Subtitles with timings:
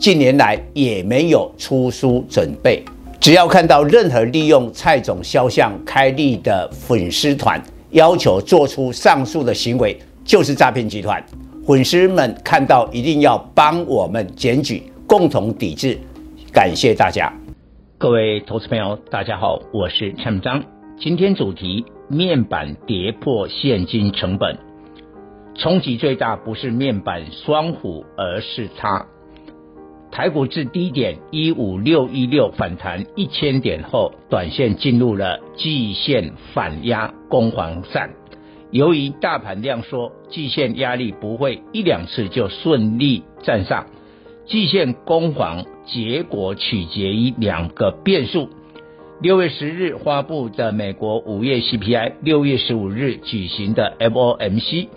[0.00, 2.82] 近年来也没有出书准备。
[3.20, 11.22] 只要看到任何利用蔡总肖像开立的粉丝团，要求做出上述的行为，就是诈骗集团。
[11.66, 15.98] 粉丝们看到一定要帮我们检举，共同抵制。
[16.50, 17.30] 感谢大家。
[17.98, 20.64] 各位投资朋友，大家好，我是蔡明彰。
[20.98, 24.56] 今天主题：面板跌破现金成本，
[25.58, 29.04] 冲击最大不是面板双虎，而是它。
[30.12, 38.10] 台股至低点一五六一六反弹一千点后，短线进入了季线反压攻防战。
[38.72, 43.86] 由于大盘量缩，季线压力不会一两次就顺利站上。
[44.46, 48.48] 季线攻防结果取决于两个变数：
[49.20, 54.88] 六月十日发布的美国五月 CPI，六月十五日举行的 FOMC。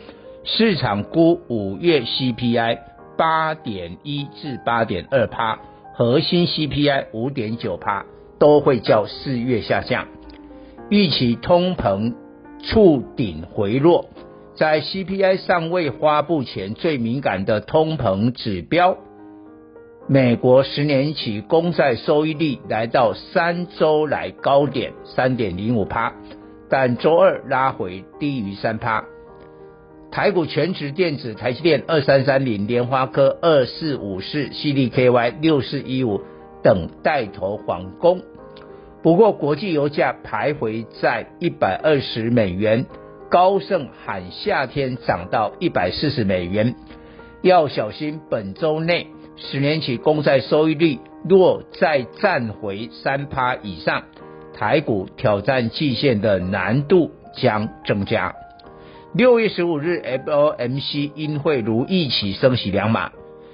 [0.46, 2.78] 市场估五月 CPI
[3.18, 5.60] 八点一至八点二趴，
[5.94, 8.06] 核心 CPI 五点九趴，
[8.40, 10.08] 都会较四月下降。
[10.90, 12.14] 预期通膨
[12.60, 14.10] 触顶回落，
[14.56, 18.98] 在 CPI 尚未发布前，最敏感的通膨指标。
[20.08, 26.14] 美国十年期公债收益率来到三周来高点三点零五趴，
[26.70, 29.06] 但周二拉回低于三趴。
[30.14, 36.22] 台股全值电子台积电二三三零、联发科二四五四、CDKY 六四一五
[36.62, 38.22] 等带头反攻。
[39.02, 42.86] 不过国际油价徘徊在一百二十美元，
[43.32, 46.76] 高盛喊夏天涨到一百四十美元，
[47.42, 49.08] 要小心本周内。
[49.36, 54.04] 十年期公债收益率若再站回三趴以上，
[54.54, 58.36] 台股挑战季线的难度将增加。
[59.16, 63.12] 六月十五日 FOMC 应会如预期升息两码，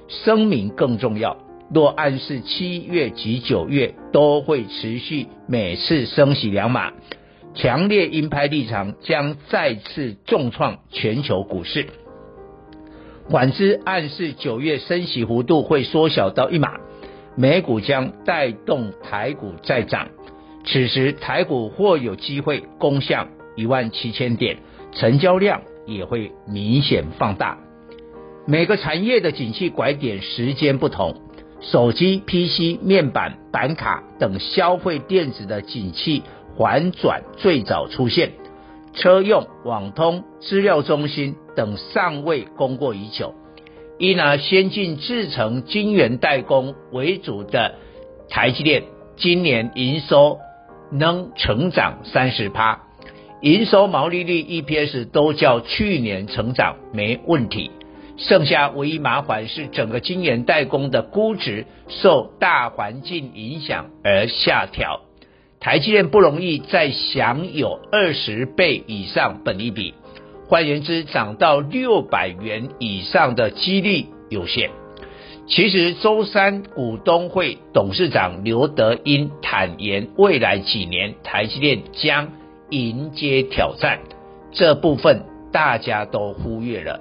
[0.07, 1.35] 声明更重要。
[1.73, 6.93] 若暗示七月及九月都会持续每次升息两码，
[7.55, 11.87] 强烈鹰派立场将再次重创全球股市。
[13.29, 16.77] 反之，暗示九月升息幅度会缩小到一码，
[17.35, 20.07] 美股将带动台股再涨。
[20.63, 23.27] 此时台股或有机会攻向
[23.57, 24.59] 一万七千点，
[24.91, 27.57] 成交量也会明显放大。
[28.45, 31.15] 每个产业的景气拐点时间不同，
[31.61, 36.23] 手机、PC、面板、板卡等消费电子的景气
[36.57, 38.31] 反转最早出现。
[38.93, 43.35] 车用、网通、资料中心等尚未供过于求，
[43.99, 47.75] 以拿先进制程晶圆代工为主的
[48.29, 48.83] 台积电，
[49.15, 50.39] 今年营收
[50.91, 52.81] 能成长三十趴，
[53.41, 57.71] 营收毛利率 EPS 都较去年成长没问题，
[58.17, 65.01] 剩下唯一麻烦是整个晶圆代工的估值受大环境影响而下调。
[65.61, 69.93] 台积电不容易再享有二十倍以上本益比，
[70.49, 74.69] 换言之，涨到六百元以上的几率有限。
[75.47, 82.29] 其实周三股东会董事长刘德英坦言，未来几年台积电将
[82.69, 83.99] 迎接挑战，
[84.51, 86.99] 这部分大家都忽略了。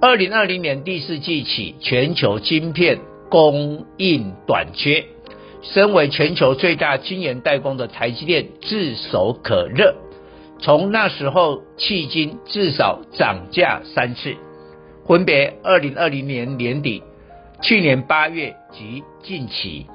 [0.00, 2.98] 二零二零年第四季起，全球晶片
[3.30, 5.04] 供应短缺。
[5.62, 9.94] 身为全球最大晶圆代工的台积电炙手可热，
[10.58, 14.34] 从那时候迄今至少涨价三次，
[15.06, 17.02] 分别二零二零年年底、
[17.62, 19.86] 去年八月及近期，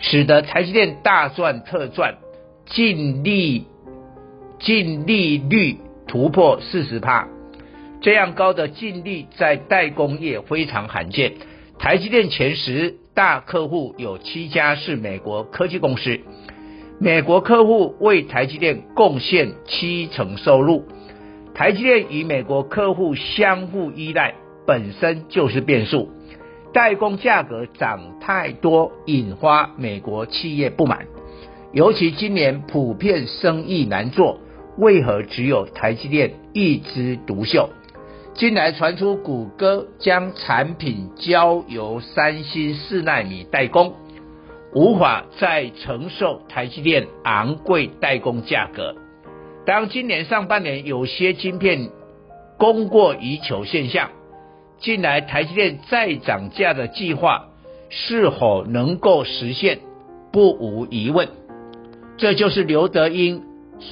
[0.00, 2.16] 使得台积电大赚特赚，
[2.66, 3.66] 净利
[4.62, 7.26] 净利率突破四十趴，
[8.00, 11.32] 这样高的净利在代工业非常罕见。
[11.80, 16.20] 台积电前十大客户有七家是美国科技公司，
[17.00, 20.84] 美国客户为台积电贡献七成收入。
[21.54, 26.08] 台积电与美国客户相互依赖，本身就是变数。
[26.72, 31.06] 代工价格涨太多，引发美国企业不满。
[31.72, 34.38] 尤其今年普遍生意难做，
[34.78, 37.68] 为何只有台积电一枝独秀？
[38.34, 43.94] 近来传出谷歌将产品交由三星四纳米代工，
[44.74, 48.94] 无法再承受台积电昂贵代工价格。
[49.66, 51.90] 当今年上半年有些晶片
[52.58, 54.08] 供过于求现象，
[54.80, 57.50] 近来台积电再涨价的计划
[57.90, 59.80] 是否能够实现，
[60.32, 61.28] 不无疑问。
[62.16, 63.42] 这就是刘德英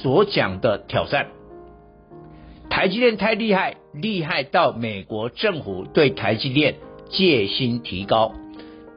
[0.01, 1.27] 所讲的挑战。
[2.69, 6.75] 台积电太厉害，厉害到美国政府对台积电
[7.09, 8.33] 戒心提高。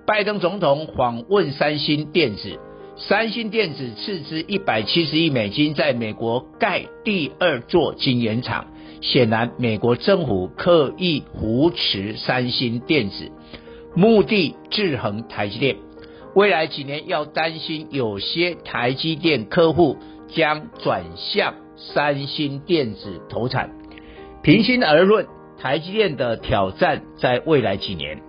[0.07, 2.59] 拜登总统访问三星电子，
[2.97, 8.67] 三星电子斥资一百七十亿美金在美国盖第二座晶圆厂。
[9.01, 13.31] 显然，美国政府刻意扶持三星电子，
[13.95, 15.77] 目的制衡台积电。
[16.35, 19.97] 未来几年要担心有些台积电客户
[20.35, 21.55] 将转向。
[21.77, 23.73] 三星电子投产，
[24.45, 25.27] 平心而论，
[25.59, 28.23] 台积电的挑战在未来几年，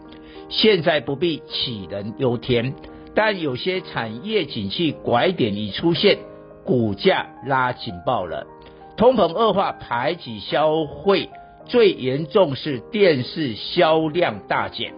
[0.49, 2.73] 现在不必杞人忧天。
[3.13, 6.17] 但有些产业景气拐点已出现，
[6.63, 8.47] 股价拉警报了。
[8.97, 11.29] 通膨恶化排挤消费，
[11.67, 14.91] 最严重是电视销量大减，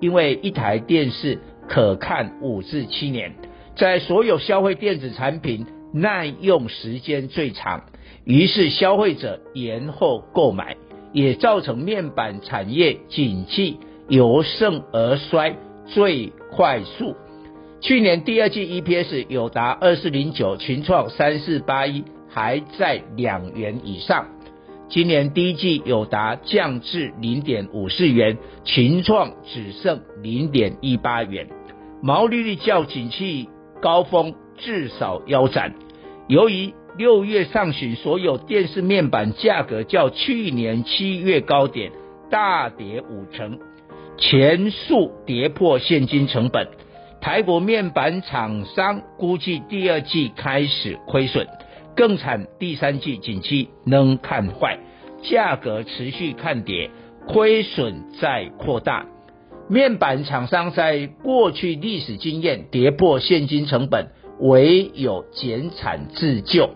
[0.00, 1.38] 因为一台电视
[1.68, 3.32] 可看五至七年，
[3.76, 7.84] 在所有消费电子产品耐用时间最长。
[8.24, 10.76] 于是消费者延后购买，
[11.12, 13.78] 也造成面板产业景气
[14.08, 15.56] 由盛而衰
[15.86, 17.16] 最快速。
[17.80, 24.28] 去年第二季 EPS 有达二四零九，群创三四八一，还在两元以上。
[24.88, 31.48] 今年第一季有达降至零点五四元，群创只剩零点一八元，
[32.02, 33.48] 毛利率较景气
[33.80, 35.74] 高峰至少腰斩。
[36.28, 41.90] 由于六月上旬，所有电视面板价格较去年七月高点
[42.30, 43.58] 大跌五成，
[44.18, 46.68] 全数跌破现金成本。
[47.20, 51.46] 台国面板厂商估计第二季开始亏损，
[51.94, 54.78] 更惨，第三季景气能看坏，
[55.22, 56.90] 价格持续看跌，
[57.28, 59.06] 亏损在扩大。
[59.68, 64.08] 面板厂商在过去历史经验，跌破现金成本，
[64.42, 66.70] 唯有减产自救。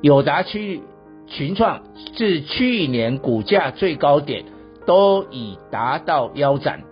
[0.00, 0.82] 友达区域
[1.26, 1.82] 群创
[2.14, 4.44] 自去年股价最高点
[4.86, 6.84] 都已达到腰斩，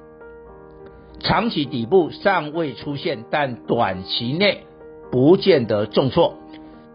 [1.21, 4.65] 长期底部尚未出现，但短期内
[5.13, 6.35] 不见得重挫。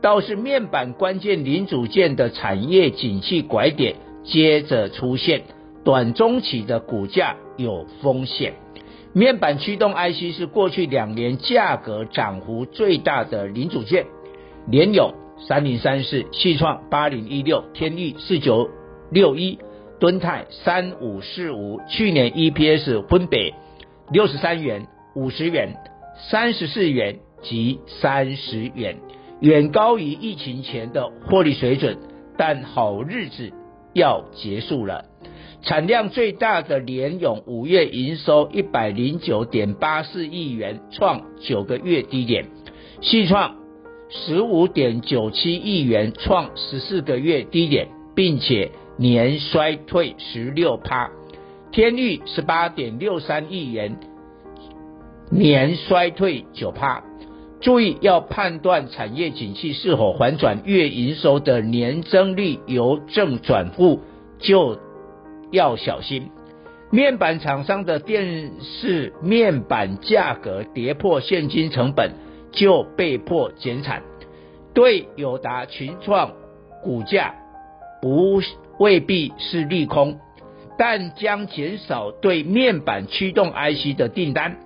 [0.02, 5.44] 倒是面板关键零组件的产业景气拐点接着出现，
[5.84, 8.54] 短中期的股价有风险。
[9.14, 14.06] 面板驱动 IC 是过去两年价格涨幅最大的零组件，
[14.68, 15.14] 联咏。
[15.48, 18.70] 三零三四，旭创八零一六，天钰四九
[19.10, 19.58] 六一，
[20.00, 23.56] 敦泰三五四五，去年 EPS 分别
[24.12, 24.86] 六十三元、
[25.16, 25.74] 五十元、
[26.30, 28.98] 三十四元及三十元，
[29.40, 31.98] 远高于疫情前的获利水准，
[32.38, 33.52] 但好日子
[33.94, 35.06] 要结束了。
[35.64, 42.46] 产量最大的联咏五月营收一百零九点八四亿元，创九个月低点，
[43.02, 43.62] 矽创。
[44.14, 51.10] 十五点九七亿元，创十四个月低点，并且年衰退十六趴。
[51.72, 53.98] 天钰十八点六三亿元，
[55.30, 57.02] 年衰退九趴。
[57.62, 64.02] 注意，要判断产业景气是否反转，月营收的年增率由正转负，
[64.40, 64.78] 就
[65.52, 66.32] 要小心。
[66.90, 72.12] 面板厂商的电视面板价格跌破现金成本。
[72.54, 74.04] 就被迫减产，
[74.74, 76.34] 对友达、群创
[76.84, 77.34] 股价
[78.02, 78.42] 不
[78.78, 80.20] 未必是利空，
[80.78, 84.58] 但将减少对面板驱动 IC 的订单。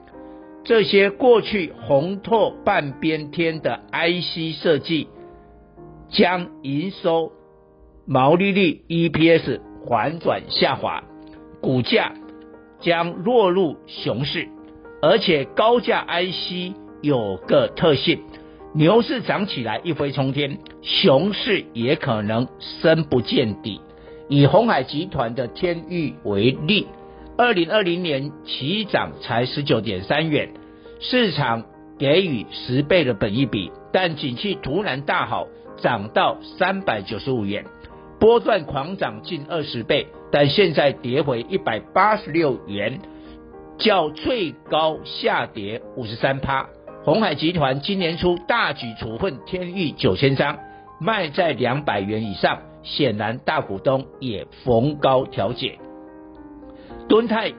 [0.64, 5.08] 这些过去红透半边天的 IC 设计，
[6.10, 7.34] 将营收、
[8.08, 11.04] 毛利率、EPS 反转下滑，
[11.62, 12.14] 股价
[12.80, 14.48] 将落入熊市，
[15.02, 16.76] 而且高价 IC。
[17.02, 18.24] 有个特性，
[18.74, 23.80] 牛市涨起来一飞冲天，熊市也可能深不见底。
[24.28, 26.88] 以鸿海集团的天钰为例，
[27.38, 30.50] 二零二零年起涨才十九点三元，
[31.00, 31.66] 市场
[32.00, 35.46] 给予十倍的本益比，但景气突然大好，
[35.78, 37.66] 涨到三百九十五元，
[38.20, 43.00] 波段狂涨近二十倍，但现在跌回一百八十六元，
[43.78, 46.68] 较最高下跌五十三趴。
[47.04, 50.58] 鸿海集团今年初大举处分天钰九千张，
[51.00, 55.78] 卖在两百元以上，显然大股东也逢高调解。
[57.08, 57.54] 敦泰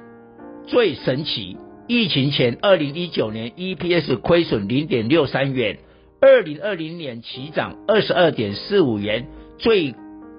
[0.67, 5.79] 最神奇，疫情前二零一九年 EPS 亏损零点六三元，
[6.21, 9.27] 二零二零年起涨二十二点四五元，
[9.59, 9.95] 最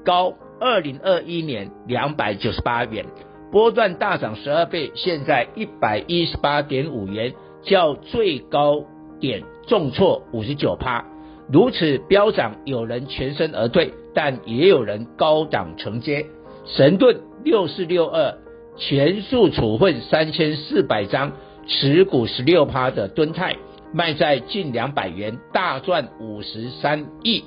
[0.07, 3.05] 高二零二一年两百九十八元，
[3.51, 8.85] 波段大涨十二倍，现在一百一十八点五元，较最高
[9.19, 11.03] 点重挫五十九趴。
[11.51, 16.25] 如此飙涨，有人全身而退，但也有人高档承接。
[16.65, 18.33] 神盾六四六二
[18.77, 21.33] 全数处分三千四百张，
[21.67, 23.57] 持股十六趴的敦泰
[23.93, 27.43] 卖在近两百元，大赚五十三亿。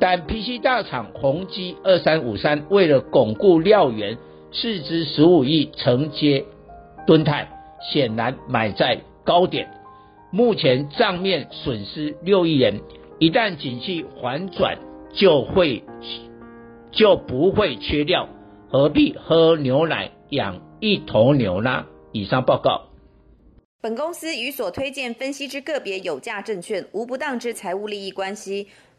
[0.00, 4.18] 但 PC 大厂宏基二三五三为了巩固料源，
[4.52, 6.44] 斥资十五亿承接
[7.06, 7.48] 敦泰，
[7.92, 9.68] 显然买在高点。
[10.30, 12.80] 目前账面损失六亿元，
[13.18, 14.78] 一旦景气反转，
[15.12, 15.84] 就会
[16.90, 18.28] 就不会缺料，
[18.68, 21.86] 何必喝牛奶养一头牛呢？
[22.10, 22.88] 以上报告。
[23.80, 28.68] 本公司与所推荐分析之个别有价证券无不当之财务利益关系。